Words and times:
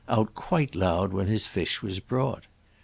out 0.09 0.33
quite 0.33 0.73
loud 0.73 1.13
when 1.13 1.27
his 1.27 1.45
fish 1.45 1.83
was 1.83 1.99
brought. 1.99 2.47